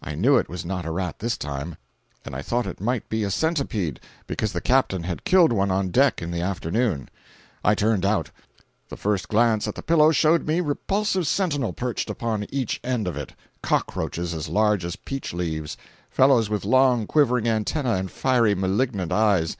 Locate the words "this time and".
1.18-2.32